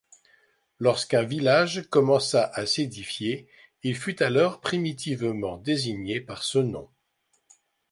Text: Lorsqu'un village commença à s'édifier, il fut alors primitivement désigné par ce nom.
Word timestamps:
Lorsqu'un 0.79 1.21
village 1.21 1.87
commença 1.91 2.45
à 2.55 2.65
s'édifier, 2.65 3.47
il 3.83 3.95
fut 3.95 4.23
alors 4.23 4.59
primitivement 4.59 5.57
désigné 5.57 6.19
par 6.19 6.43
ce 6.43 6.57
nom. 6.57 6.89